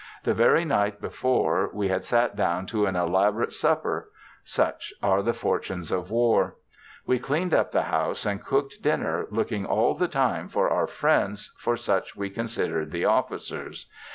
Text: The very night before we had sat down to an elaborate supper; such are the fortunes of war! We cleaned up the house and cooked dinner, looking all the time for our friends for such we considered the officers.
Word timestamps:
The 0.23 0.33
very 0.33 0.65
night 0.65 0.99
before 0.99 1.69
we 1.75 1.89
had 1.89 2.03
sat 2.03 2.35
down 2.35 2.65
to 2.65 2.87
an 2.87 2.95
elaborate 2.95 3.53
supper; 3.53 4.09
such 4.43 4.91
are 5.03 5.21
the 5.21 5.31
fortunes 5.31 5.91
of 5.91 6.09
war! 6.09 6.55
We 7.05 7.19
cleaned 7.19 7.53
up 7.53 7.71
the 7.71 7.83
house 7.83 8.25
and 8.25 8.43
cooked 8.43 8.81
dinner, 8.81 9.27
looking 9.29 9.63
all 9.63 9.93
the 9.93 10.07
time 10.07 10.49
for 10.49 10.71
our 10.71 10.87
friends 10.87 11.53
for 11.59 11.77
such 11.77 12.15
we 12.15 12.31
considered 12.31 12.89
the 12.89 13.05
officers. 13.05 13.85